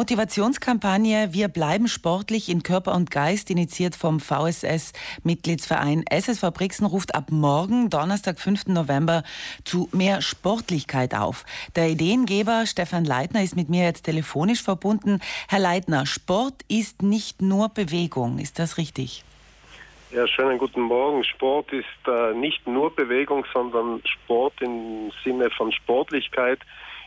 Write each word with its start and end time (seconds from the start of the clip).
Motivationskampagne 0.00 1.34
Wir 1.34 1.48
bleiben 1.48 1.86
sportlich 1.86 2.48
in 2.48 2.62
Körper 2.62 2.94
und 2.94 3.10
Geist, 3.10 3.50
initiiert 3.50 3.94
vom 3.94 4.18
VSS-Mitgliedsverein 4.18 6.04
SSV 6.10 6.54
Brixen, 6.54 6.86
ruft 6.86 7.14
ab 7.14 7.26
morgen, 7.30 7.90
Donnerstag, 7.90 8.40
5. 8.40 8.68
November, 8.68 9.24
zu 9.62 9.90
mehr 9.92 10.22
Sportlichkeit 10.22 11.14
auf. 11.14 11.44
Der 11.76 11.90
Ideengeber 11.90 12.64
Stefan 12.64 13.04
Leitner 13.04 13.42
ist 13.42 13.56
mit 13.56 13.68
mir 13.68 13.84
jetzt 13.84 14.04
telefonisch 14.04 14.62
verbunden. 14.62 15.20
Herr 15.50 15.58
Leitner, 15.58 16.06
Sport 16.06 16.54
ist 16.66 17.02
nicht 17.02 17.42
nur 17.42 17.68
Bewegung, 17.68 18.38
ist 18.38 18.58
das 18.58 18.78
richtig? 18.78 19.22
Ja, 20.12 20.26
schönen 20.26 20.56
guten 20.56 20.80
Morgen. 20.80 21.24
Sport 21.24 21.74
ist 21.74 21.84
äh, 22.06 22.32
nicht 22.32 22.66
nur 22.66 22.96
Bewegung, 22.96 23.44
sondern 23.52 24.00
Sport 24.06 24.54
im 24.62 25.12
Sinne 25.22 25.50
von 25.50 25.70
Sportlichkeit, 25.72 26.60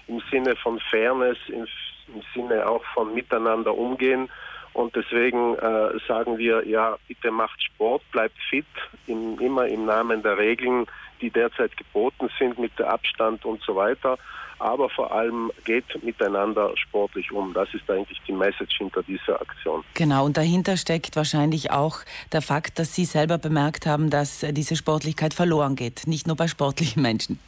im 0.08 0.22
Sinne 0.30 0.56
von 0.58 0.80
Fairness, 0.92 1.40
im, 1.48 1.66
im 2.08 2.22
Sinne 2.34 2.68
auch 2.68 2.84
von 2.94 3.14
Miteinander 3.14 3.76
umgehen. 3.76 4.30
Und 4.74 4.96
deswegen 4.96 5.56
äh, 5.56 6.00
sagen 6.08 6.38
wir, 6.38 6.68
ja, 6.68 6.98
bitte 7.08 7.30
macht 7.30 7.62
Sport, 7.62 8.02
bleibt 8.12 8.38
fit, 8.50 8.66
in, 9.06 9.38
immer 9.40 9.68
im 9.68 9.86
Namen 9.86 10.24
der 10.24 10.38
Regeln, 10.38 10.88
die 11.22 11.30
derzeit 11.30 11.78
geboten 11.78 12.30
sind 12.40 12.58
mit 12.58 12.78
der 12.80 12.92
Abstand 12.92 13.46
und 13.46 13.62
so 13.62 13.76
weiter 13.76 14.18
aber 14.64 14.90
vor 14.90 15.12
allem 15.12 15.52
geht 15.66 16.04
miteinander 16.04 16.72
sportlich 16.78 17.32
um. 17.32 17.54
Das 17.54 17.68
ist 17.74 17.90
eigentlich 17.90 18.22
die 18.26 18.32
Message 18.32 18.78
hinter 18.78 19.04
dieser 19.04 19.42
Aktion. 19.42 19.84
Genau, 19.94 20.26
und 20.26 20.38
dahinter 20.38 20.78
steckt 20.78 21.16
wahrscheinlich 21.18 21.72
auch 21.72 22.00
der 22.32 22.42
Fakt, 22.42 22.80
dass 22.80 22.96
Sie 22.96 23.06
selber 23.06 23.38
bemerkt 23.38 23.86
haben, 23.86 24.10
dass 24.10 24.46
diese 24.52 24.76
Sportlichkeit 24.76 25.34
verloren 25.34 25.76
geht, 25.76 26.08
nicht 26.08 26.28
nur 26.28 26.38
bei 26.38 26.48
sportlichen 26.48 27.02
Menschen. 27.02 27.40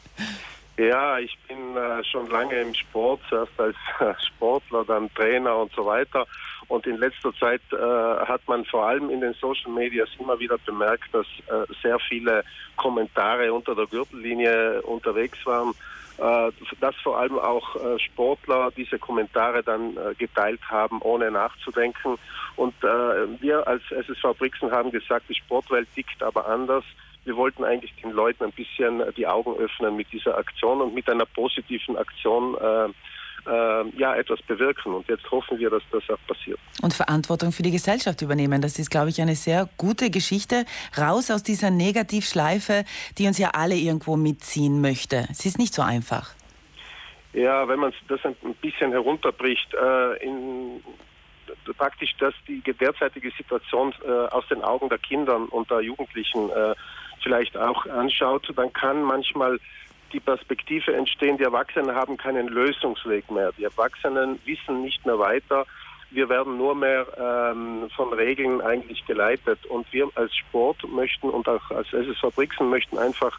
Ja, 0.78 1.20
ich 1.20 1.38
bin 1.48 1.78
äh, 1.78 2.04
schon 2.04 2.30
lange 2.30 2.60
im 2.60 2.74
Sport, 2.74 3.22
zuerst 3.30 3.58
als 3.58 3.78
äh, 4.00 4.14
Sportler, 4.28 4.84
dann 4.84 5.14
Trainer 5.14 5.56
und 5.56 5.72
so 5.74 5.86
weiter. 5.86 6.26
Und 6.68 6.86
in 6.86 6.98
letzter 6.98 7.34
Zeit 7.34 7.62
äh, 7.72 7.78
hat 7.78 8.42
man 8.48 8.66
vor 8.66 8.86
allem 8.86 9.10
in 9.10 9.22
den 9.22 9.34
Social 9.36 9.72
Medias 9.72 10.10
immer 10.20 10.38
wieder 10.38 10.58
bemerkt, 10.66 11.14
dass 11.14 11.28
äh, 11.48 11.72
sehr 11.82 11.98
viele 12.00 12.44
Kommentare 12.76 13.54
unter 13.54 13.74
der 13.74 13.86
Gürtellinie 13.86 14.82
unterwegs 14.82 15.38
waren 15.46 15.74
äh, 16.18 16.52
dass 16.80 16.96
vor 17.04 17.20
allem 17.20 17.38
auch 17.38 17.76
Sportler 18.00 18.72
diese 18.76 18.98
Kommentare 18.98 19.62
dann 19.62 19.98
geteilt 20.18 20.62
haben, 20.70 21.02
ohne 21.02 21.30
nachzudenken. 21.30 22.18
Und 22.56 22.74
wir 22.82 23.68
als 23.68 23.82
SSV 23.92 24.38
Brixen 24.38 24.72
haben 24.72 24.92
gesagt, 24.92 25.26
die 25.28 25.36
Sportwelt 25.36 25.90
tickt 25.94 26.24
aber 26.24 26.48
anders. 26.48 26.86
Wir 27.26 27.36
wollten 27.36 27.64
eigentlich 27.64 27.94
den 28.02 28.12
Leuten 28.12 28.44
ein 28.46 28.52
bisschen 28.52 29.04
die 29.18 29.28
Augen 29.28 29.56
öffnen 29.58 29.96
mit 29.96 30.12
dieser 30.12 30.38
Aktion 30.38 30.82
und 30.82 30.94
mit 30.94 31.10
einer 31.10 31.26
positiven 31.26 31.98
Aktion 31.98 32.56
äh, 32.56 32.90
ja, 33.98 34.16
etwas 34.16 34.42
bewirken. 34.44 34.94
Und 34.94 35.08
jetzt 35.08 35.30
hoffen 35.30 35.60
wir, 35.60 35.70
dass 35.70 35.84
das 35.92 36.04
auch 36.10 36.20
passiert. 36.28 36.60
Und 36.82 36.94
Verantwortung 36.94 37.52
für 37.52 37.64
die 37.64 37.72
Gesellschaft 37.72 38.22
übernehmen. 38.22 38.62
Das 38.62 38.80
ist, 38.80 38.90
glaube 38.90 39.10
ich, 39.10 39.22
eine 39.22 39.36
sehr 39.36 39.70
gute 39.78 40.10
Geschichte. 40.10 40.66
Raus 40.98 41.32
aus 41.32 41.44
dieser 41.44 41.72
Negativschleife, 41.72 42.86
die 43.18 43.28
uns 43.28 43.38
ja 43.38 43.52
alle 43.54 43.76
irgendwo 43.76 44.16
mitziehen 44.16 44.82
möchte. 44.82 45.28
Es 45.30 45.46
ist 45.46 45.58
nicht 45.58 45.74
so 45.74 45.82
einfach. 45.82 46.34
Ja, 47.34 47.68
wenn 47.68 47.80
man 47.80 47.94
das 48.08 48.24
ein 48.24 48.36
bisschen 48.62 48.92
herunterbricht, 48.92 49.74
äh, 49.74 50.26
in, 50.26 50.82
praktisch, 51.78 52.16
dass 52.18 52.34
die 52.48 52.62
derzeitige 52.62 53.30
Situation 53.32 53.94
äh, 54.08 54.10
aus 54.10 54.48
den 54.48 54.62
Augen 54.62 54.88
der 54.90 55.00
Kinder 55.00 55.42
und 55.52 55.70
der 55.70 55.82
Jugendlichen 55.82 56.50
äh, 56.50 56.76
vielleicht 57.26 57.58
auch 57.58 57.88
anschaut, 57.88 58.48
dann 58.56 58.72
kann 58.72 59.02
manchmal 59.02 59.60
die 60.14 60.20
Perspektive 60.20 60.96
entstehen, 60.96 61.38
die 61.38 61.44
Erwachsenen 61.44 61.96
haben 61.96 62.18
keinen 62.18 62.48
Lösungsweg 62.48 63.30
mehr. 63.32 63.52
Die 63.58 63.64
Erwachsenen 63.64 64.40
wissen 64.46 64.84
nicht 64.84 65.04
mehr 65.06 65.18
weiter. 65.18 65.66
Wir 66.12 66.30
werden 66.30 66.58
nur 66.58 66.76
mehr 66.76 67.08
ähm, 67.18 67.90
von 67.96 68.14
Regeln 68.14 68.62
eigentlich 68.62 69.06
geleitet. 69.08 69.66
Und 69.66 69.92
wir 69.92 70.08
als 70.14 70.34
Sport 70.36 70.88
möchten 70.88 71.30
und 71.30 71.50
auch 71.50 71.72
als 71.72 71.92
SSV 71.92 72.34
Brixen 72.36 72.70
möchten 72.70 73.00
einfach 73.00 73.38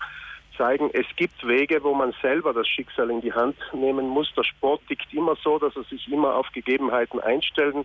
zeigen, 0.56 0.90
es 0.92 1.06
gibt 1.16 1.46
Wege, 1.46 1.82
wo 1.82 1.94
man 1.94 2.14
selber 2.22 2.52
das 2.52 2.68
Schicksal 2.68 3.10
in 3.10 3.20
die 3.20 3.32
Hand 3.32 3.56
nehmen 3.72 4.08
muss. 4.08 4.32
Der 4.36 4.44
Sport 4.44 4.82
tickt 4.88 5.12
immer 5.12 5.36
so, 5.36 5.58
dass 5.58 5.76
er 5.76 5.84
sich 5.84 6.10
immer 6.10 6.34
auf 6.34 6.46
Gegebenheiten 6.52 7.20
einstellen 7.20 7.84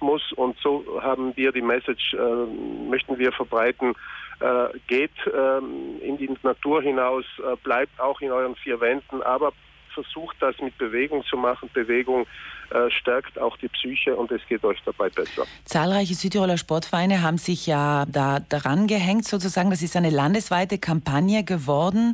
muss. 0.00 0.32
Und 0.32 0.56
so 0.58 0.84
haben 1.02 1.36
wir 1.36 1.52
die 1.52 1.62
Message, 1.62 2.14
äh, 2.14 2.88
möchten 2.88 3.18
wir 3.18 3.32
verbreiten, 3.32 3.94
äh, 4.40 4.68
geht 4.86 5.10
ähm, 5.26 6.00
in 6.00 6.16
die 6.16 6.30
Natur 6.42 6.82
hinaus, 6.82 7.24
äh, 7.38 7.56
bleibt 7.62 8.00
auch 8.00 8.20
in 8.20 8.32
euren 8.32 8.56
vier 8.56 8.80
Wänden, 8.80 9.22
aber 9.22 9.52
versucht 9.90 10.36
das 10.40 10.54
mit 10.60 10.76
Bewegung 10.78 11.24
zu 11.24 11.36
machen. 11.36 11.70
Bewegung 11.72 12.26
äh, 12.70 12.90
stärkt 12.90 13.38
auch 13.38 13.56
die 13.56 13.68
Psyche 13.68 14.16
und 14.16 14.30
es 14.30 14.40
geht 14.48 14.64
euch 14.64 14.78
dabei 14.84 15.08
besser. 15.08 15.44
Zahlreiche 15.64 16.14
Südtiroler 16.14 16.56
Sportvereine 16.56 17.22
haben 17.22 17.38
sich 17.38 17.66
ja 17.66 18.06
da 18.06 18.40
daran 18.40 18.86
gehängt, 18.86 19.26
sozusagen. 19.26 19.70
Das 19.70 19.82
ist 19.82 19.96
eine 19.96 20.10
landesweite 20.10 20.78
Kampagne 20.78 21.44
geworden. 21.44 22.12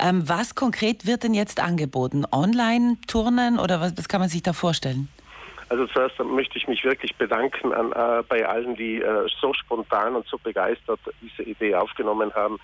Ähm, 0.00 0.28
was 0.28 0.54
konkret 0.54 1.06
wird 1.06 1.24
denn 1.24 1.34
jetzt 1.34 1.60
angeboten? 1.60 2.24
Online-Turnen 2.30 3.58
oder 3.58 3.80
was, 3.80 3.96
was 3.96 4.08
kann 4.08 4.20
man 4.20 4.28
sich 4.28 4.42
da 4.42 4.52
vorstellen? 4.52 5.08
Also 5.68 5.86
zuerst 5.88 6.18
möchte 6.20 6.58
ich 6.58 6.68
mich 6.68 6.84
wirklich 6.84 7.16
bedanken 7.16 7.72
an, 7.72 7.90
äh, 7.92 8.22
bei 8.28 8.46
allen, 8.46 8.76
die 8.76 9.02
äh, 9.02 9.28
so 9.40 9.52
spontan 9.52 10.14
und 10.14 10.26
so 10.26 10.38
begeistert 10.38 11.00
diese 11.20 11.42
Idee 11.42 11.74
aufgenommen 11.74 12.32
haben, 12.34 12.58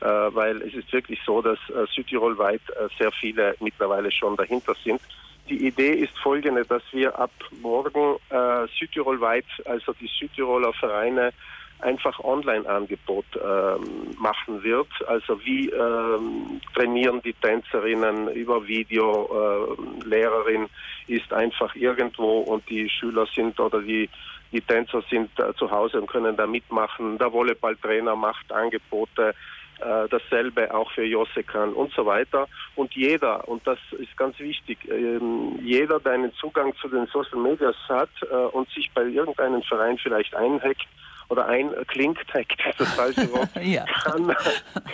äh, 0.00 0.06
weil 0.06 0.60
es 0.62 0.74
ist 0.74 0.92
wirklich 0.92 1.20
so, 1.24 1.40
dass 1.40 1.58
äh, 1.68 1.86
Südtirolweit 1.94 2.62
äh, 2.70 2.88
sehr 2.98 3.12
viele 3.12 3.54
mittlerweile 3.60 4.10
schon 4.10 4.36
dahinter 4.36 4.74
sind. 4.82 5.00
Die 5.48 5.66
Idee 5.66 5.92
ist 5.92 6.16
folgende, 6.18 6.64
dass 6.64 6.82
wir 6.92 7.18
ab 7.18 7.30
morgen 7.62 8.16
äh, 8.28 8.66
Südtirolweit, 8.78 9.46
also 9.64 9.92
die 9.94 10.10
Südtiroler 10.18 10.72
Vereine, 10.74 11.32
einfach 11.80 12.18
Online-Angebot 12.20 13.24
ähm, 13.36 14.14
machen 14.18 14.62
wird. 14.62 14.88
Also 15.06 15.40
wie 15.44 15.68
ähm, 15.70 16.60
trainieren 16.74 17.22
die 17.22 17.34
Tänzerinnen 17.34 18.28
über 18.32 18.66
Video, 18.66 19.28
äh, 19.32 20.06
Lehrerin 20.06 20.66
ist 21.06 21.32
einfach 21.32 21.74
irgendwo 21.76 22.40
und 22.40 22.68
die 22.68 22.88
Schüler 22.88 23.26
sind 23.34 23.58
oder 23.60 23.80
die, 23.80 24.10
die 24.52 24.60
Tänzer 24.60 25.02
sind 25.08 25.30
äh, 25.38 25.54
zu 25.54 25.70
Hause 25.70 26.00
und 26.00 26.10
können 26.10 26.36
da 26.36 26.46
mitmachen. 26.46 27.16
Der 27.18 27.32
Volleyballtrainer 27.32 28.16
macht 28.16 28.50
Angebote. 28.52 29.34
Äh, 29.80 30.08
dasselbe 30.08 30.74
auch 30.74 30.90
für 30.90 31.04
Josekan 31.04 31.72
und 31.72 31.92
so 31.92 32.04
weiter. 32.04 32.48
Und 32.74 32.94
jeder, 32.94 33.46
und 33.48 33.64
das 33.64 33.78
ist 33.92 34.16
ganz 34.16 34.38
wichtig, 34.40 34.78
ähm, 34.90 35.58
jeder, 35.62 36.00
der 36.00 36.12
einen 36.12 36.34
Zugang 36.34 36.74
zu 36.80 36.88
den 36.88 37.06
Social 37.06 37.38
Medias 37.38 37.76
hat 37.88 38.10
äh, 38.22 38.34
und 38.34 38.68
sich 38.70 38.90
bei 38.92 39.04
irgendeinem 39.04 39.62
Verein 39.62 39.96
vielleicht 39.98 40.34
einhackt, 40.34 40.86
oder 41.28 41.46
einklingt, 41.46 42.18
das 42.32 42.42
ist 42.42 42.80
das 42.80 42.94
falsche 42.94 43.32
Wort, 43.32 43.50
ja. 43.62 43.84
kann, 43.84 44.34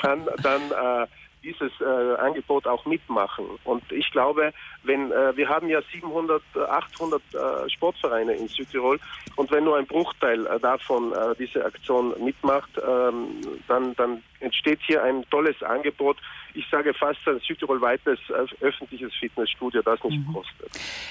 kann 0.00 0.28
dann 0.42 0.62
äh, 0.70 1.06
dieses 1.44 1.72
äh, 1.80 2.14
Angebot 2.20 2.66
auch 2.66 2.84
mitmachen. 2.86 3.44
Und 3.64 3.82
ich 3.92 4.10
glaube, 4.10 4.52
wenn 4.82 5.12
äh, 5.12 5.36
wir 5.36 5.48
haben 5.48 5.68
ja 5.68 5.80
700, 5.92 6.42
800 6.56 7.22
äh, 7.22 7.70
Sportvereine 7.70 8.32
in 8.32 8.48
Südtirol 8.48 8.98
und 9.36 9.50
wenn 9.50 9.64
nur 9.64 9.76
ein 9.76 9.86
Bruchteil 9.86 10.46
äh, 10.46 10.58
davon 10.58 11.12
äh, 11.12 11.34
diese 11.38 11.64
Aktion 11.64 12.14
mitmacht, 12.22 12.70
ähm, 12.78 13.40
dann, 13.68 13.94
dann 13.96 14.22
entsteht 14.40 14.80
hier 14.86 15.02
ein 15.02 15.24
tolles 15.30 15.62
Angebot. 15.62 16.16
Ich 16.54 16.66
sage 16.70 16.94
fast 16.94 17.20
ein 17.26 17.40
Südtirol-weites 17.40 18.18
äh, 18.30 18.64
öffentliches 18.64 19.12
Fitnessstudio, 19.14 19.82
das 19.82 20.02
nicht 20.04 20.26
mhm. 20.26 20.32
kostet. 20.32 20.70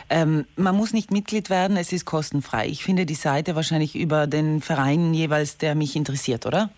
Ähm, 0.10 0.46
man 0.56 0.76
muss 0.76 0.94
nicht 0.94 1.12
Mitglied 1.12 1.50
werden, 1.50 1.78
es 1.78 1.94
ist 1.94 2.06
kostenfrei. 2.06 2.68
Ich 2.68 2.84
finde 2.84 3.06
die 3.06 3.14
Seite 3.14 3.56
wahrscheinlich 3.56 3.96
über 3.96 4.28
den 4.28 4.62
Verein 4.62 5.14
jeweils, 5.14 5.58
der 5.58 5.76
mich 5.76 5.96
interessiert, 5.96 6.46
oder? 6.46 6.70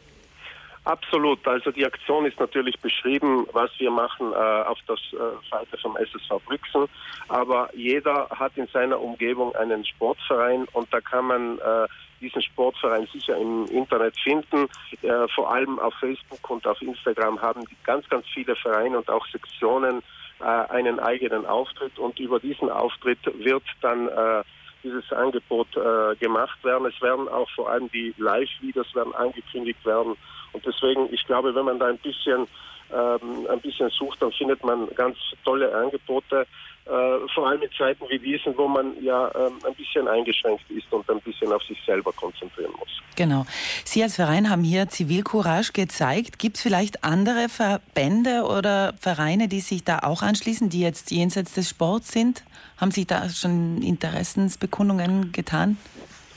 Absolut. 0.86 1.46
Also 1.48 1.72
die 1.72 1.84
Aktion 1.84 2.28
ist 2.28 2.40
natürlich 2.40 2.80
beschrieben, 2.80 3.48
was 3.54 3.72
wir 3.80 3.90
machen 3.90 4.32
äh, 4.32 4.36
auf 4.36 4.78
der 4.88 4.96
äh, 4.96 5.50
Seite 5.50 5.78
vom 5.82 5.98
SSV 5.98 6.46
Brixen. 6.46 6.86
Aber 7.28 7.70
jeder 7.76 8.30
hat 8.30 8.56
in 8.56 8.68
seiner 8.68 9.02
Umgebung 9.02 9.56
einen 9.56 9.84
Sportverein 9.84 10.68
und 10.74 10.94
da 10.94 11.02
kann 11.02 11.26
man 11.26 11.58
äh, 11.58 11.88
diesen 12.22 12.44
Sportverein 12.44 13.08
sicher 13.12 13.36
im 13.36 13.66
Internet 13.66 14.16
finden. 14.20 14.68
Äh, 15.02 15.28
vor 15.34 15.52
allem 15.52 15.80
auf 15.80 15.96
Facebook 15.96 16.48
und 16.52 16.68
auf 16.68 16.80
Instagram 16.84 17.42
haben 17.42 17.66
ganz, 17.84 18.08
ganz 18.08 18.28
viele 18.32 18.56
Vereine 18.56 19.00
und 19.00 19.10
auch 19.10 19.26
Sektionen 19.28 20.04
äh, 20.40 20.44
einen 20.44 21.00
eigenen 21.00 21.48
Auftritt 21.48 21.98
und 21.98 22.20
über 22.20 22.40
diesen 22.40 22.70
Auftritt 22.70 23.20
wird 23.44 23.64
dann 23.82 24.08
äh, 24.08 24.44
dieses 24.86 25.12
Angebot 25.12 25.68
äh, 25.76 26.16
gemacht 26.18 26.64
werden. 26.64 26.88
Es 26.88 27.02
werden 27.02 27.28
auch 27.28 27.50
vor 27.56 27.70
allem 27.70 27.90
die 27.92 28.14
Live-Videos 28.18 28.94
werden 28.96 29.14
angekündigt 29.16 29.84
werden. 29.86 30.16
Und 30.54 30.66
deswegen, 30.66 31.12
ich 31.14 31.26
glaube, 31.26 31.54
wenn 31.56 31.66
man 31.66 31.80
da 31.80 31.88
ein 31.88 31.98
bisschen 31.98 32.48
ähm, 32.94 33.48
ein 33.50 33.60
bisschen 33.62 33.90
sucht, 33.90 34.22
dann 34.22 34.32
findet 34.32 34.64
man 34.64 34.88
ganz 34.96 35.18
tolle 35.44 35.74
Angebote. 35.76 36.46
Äh, 36.86 37.28
vor 37.34 37.48
allem 37.48 37.64
in 37.64 37.70
Zeiten 37.76 38.06
wie 38.10 38.20
diesen, 38.20 38.56
wo 38.56 38.68
man 38.68 38.94
ja 39.02 39.32
ähm, 39.34 39.54
ein 39.66 39.74
bisschen 39.74 40.08
eingeschränkt 40.08 40.70
ist 40.70 40.92
und 40.94 41.10
ein 41.10 41.20
bisschen 41.22 41.52
auf 41.52 41.64
sich 41.64 41.80
selber 41.84 42.14
konzentrieren 42.14 42.74
muss. 42.78 42.90
Genau. 43.16 43.48
Sie 43.84 44.04
als 44.04 44.18
Verein 44.18 44.52
haben 44.52 44.64
hier 44.64 44.88
Zivilcourage 44.88 45.72
gezeigt. 45.74 46.38
Gibt 46.38 46.58
es 46.58 46.62
vielleicht 46.62 47.04
andere 47.04 47.50
Verbände 47.50 48.44
oder 48.44 48.94
Vereine, 49.00 49.48
die 49.48 49.62
sich 49.62 49.84
da 49.84 50.00
auch 50.00 50.22
anschließen, 50.22 50.70
die 50.70 50.82
jetzt 50.82 51.10
jenseits 51.10 51.54
des 51.54 51.70
Sports 51.70 52.12
sind? 52.12 52.44
Haben 52.78 52.92
Sie 52.92 53.06
da 53.06 53.30
schon 53.30 53.82
Interessensbekundungen 53.82 55.32
getan? 55.32 55.78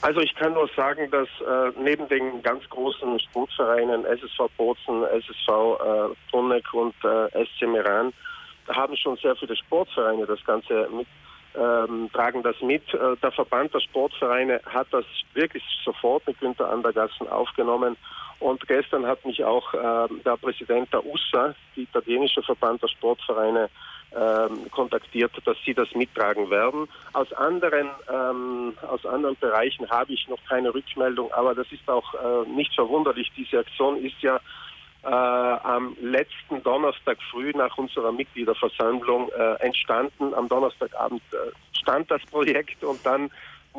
Also 0.01 0.21
ich 0.21 0.33
kann 0.35 0.53
nur 0.53 0.69
sagen, 0.75 1.11
dass 1.11 1.27
äh, 1.41 1.71
neben 1.77 2.07
den 2.07 2.41
ganz 2.41 2.67
großen 2.69 3.19
Sportvereinen 3.19 4.05
SSV 4.05 4.49
Bozen, 4.55 5.03
SSV 5.03 5.47
äh, 5.49 6.15
Bruneck 6.31 6.73
und 6.73 6.95
äh, 7.03 7.45
SC 7.45 7.67
Meran 7.67 8.13
haben 8.69 8.95
schon 8.95 9.17
sehr 9.17 9.35
viele 9.35 9.57
Sportvereine 9.57 10.25
das 10.25 10.43
Ganze 10.45 10.87
mit, 10.95 11.07
ähm, 11.55 12.09
tragen 12.13 12.43
das 12.43 12.55
mit. 12.61 12.83
Äh, 12.93 13.17
der 13.21 13.31
Verband 13.31 13.73
der 13.73 13.81
Sportvereine 13.81 14.61
hat 14.65 14.87
das 14.91 15.05
wirklich 15.33 15.63
sofort 15.83 16.25
mit 16.27 16.39
Günter 16.39 16.69
Andergassen 16.71 17.27
aufgenommen. 17.27 17.97
Und 18.39 18.65
gestern 18.67 19.05
hat 19.05 19.25
mich 19.25 19.43
auch 19.43 19.73
äh, 19.73 20.07
der 20.23 20.37
Präsident 20.37 20.93
der 20.93 21.05
USA, 21.05 21.53
die 21.75 21.83
italienische 21.83 22.41
Verband 22.41 22.81
der 22.81 22.87
Sportvereine, 22.87 23.69
ähm, 24.15 24.69
kontaktiert, 24.71 25.31
dass 25.45 25.57
sie 25.65 25.73
das 25.73 25.93
mittragen 25.93 26.49
werden. 26.49 26.87
Aus 27.13 27.31
anderen, 27.33 27.89
ähm, 28.11 28.73
aus 28.87 29.05
anderen 29.05 29.35
Bereichen 29.37 29.89
habe 29.89 30.13
ich 30.13 30.27
noch 30.27 30.39
keine 30.47 30.73
Rückmeldung, 30.73 31.31
aber 31.31 31.55
das 31.55 31.71
ist 31.71 31.87
auch 31.89 32.13
äh, 32.13 32.49
nicht 32.49 32.73
verwunderlich. 32.73 33.31
Diese 33.37 33.59
Aktion 33.59 34.03
ist 34.03 34.19
ja 34.21 34.39
äh, 35.03 35.07
am 35.07 35.95
letzten 36.01 36.61
Donnerstag 36.63 37.17
früh 37.31 37.51
nach 37.55 37.77
unserer 37.77 38.11
Mitgliederversammlung 38.11 39.29
äh, 39.29 39.53
entstanden. 39.63 40.33
Am 40.33 40.49
Donnerstagabend 40.49 41.21
äh, 41.31 41.51
stand 41.77 42.11
das 42.11 42.21
Projekt 42.25 42.83
und 42.83 43.05
dann 43.05 43.29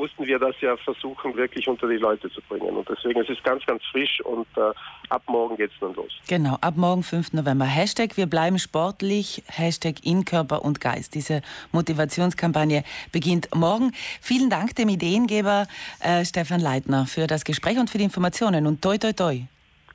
mussten 0.00 0.26
wir 0.26 0.38
das 0.38 0.54
ja 0.62 0.76
versuchen, 0.78 1.36
wirklich 1.36 1.68
unter 1.68 1.86
die 1.86 1.98
Leute 1.98 2.30
zu 2.30 2.40
bringen. 2.48 2.74
Und 2.74 2.88
deswegen 2.88 3.20
es 3.20 3.28
ist 3.28 3.38
es 3.38 3.44
ganz, 3.44 3.64
ganz 3.66 3.82
frisch 3.92 4.20
und 4.22 4.46
äh, 4.56 4.72
ab 5.10 5.22
morgen 5.26 5.56
geht 5.56 5.70
es 5.70 5.78
dann 5.80 5.94
los. 5.94 6.12
Genau, 6.26 6.56
ab 6.60 6.76
morgen, 6.76 7.02
5. 7.02 7.34
November. 7.34 7.66
Hashtag 7.66 8.16
Wir 8.16 8.26
bleiben 8.26 8.58
sportlich, 8.58 9.42
Hashtag 9.48 9.96
in 10.04 10.24
Körper 10.24 10.64
und 10.64 10.80
Geist. 10.80 11.14
Diese 11.14 11.42
Motivationskampagne 11.72 12.82
beginnt 13.12 13.54
morgen. 13.54 13.92
Vielen 14.20 14.48
Dank 14.48 14.74
dem 14.76 14.88
Ideengeber 14.88 15.66
äh, 16.02 16.24
Stefan 16.24 16.60
Leitner 16.60 17.06
für 17.06 17.26
das 17.26 17.44
Gespräch 17.44 17.78
und 17.78 17.90
für 17.90 17.98
die 17.98 18.04
Informationen 18.04 18.66
und 18.66 18.82
toi, 18.82 18.96
toi, 18.96 19.12
toi. 19.12 19.42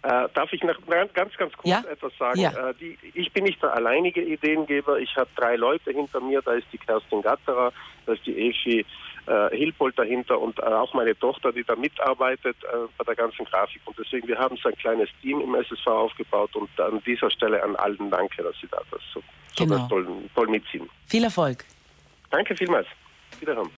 Äh, 0.03 0.29
darf 0.35 0.53
ich 0.53 0.61
noch 0.61 0.77
ganz, 0.85 1.33
ganz 1.33 1.51
kurz 1.53 1.67
ja? 1.67 1.83
etwas 1.91 2.13
sagen? 2.19 2.39
Ja. 2.39 2.51
Äh, 2.51 2.75
die, 2.79 2.95
ich 3.15 3.33
bin 3.33 3.45
nicht 3.45 3.61
der 3.63 3.73
alleinige 3.73 4.21
Ideengeber. 4.21 4.99
Ich 4.99 5.15
habe 5.15 5.29
drei 5.35 5.55
Leute 5.55 5.91
hinter 5.91 6.21
mir. 6.21 6.43
Da 6.43 6.53
ist 6.53 6.67
die 6.71 6.77
Kerstin 6.77 7.23
Gatterer, 7.23 7.73
da 8.05 8.13
ist 8.13 8.23
die 8.27 8.37
Efi 8.37 8.85
äh, 9.27 9.55
Hilpold 9.55 9.97
dahinter 9.97 10.39
und 10.39 10.59
äh, 10.59 10.63
auch 10.63 10.93
meine 10.93 11.17
Tochter, 11.17 11.51
die 11.51 11.63
da 11.63 11.75
mitarbeitet 11.75 12.57
äh, 12.63 12.87
bei 12.97 13.03
der 13.03 13.15
ganzen 13.15 13.45
Grafik. 13.45 13.81
Und 13.85 13.97
deswegen, 13.97 14.27
wir 14.27 14.37
haben 14.37 14.57
so 14.57 14.69
ein 14.69 14.75
kleines 14.75 15.09
Team 15.21 15.41
im 15.41 15.55
SSV 15.55 15.87
aufgebaut 15.87 16.55
und 16.55 16.69
an 16.79 17.01
dieser 17.05 17.31
Stelle 17.31 17.61
an 17.63 17.75
allen 17.75 18.09
danke, 18.09 18.43
dass 18.43 18.55
Sie 18.61 18.67
da 18.67 18.81
das 18.91 19.01
so, 19.13 19.23
genau. 19.57 19.77
so 19.77 19.87
toll, 19.87 20.07
toll 20.35 20.47
mitziehen. 20.47 20.89
Viel 21.07 21.23
Erfolg. 21.23 21.65
Danke 22.29 22.55
vielmals. 22.55 22.87
Wiederhören. 23.39 23.71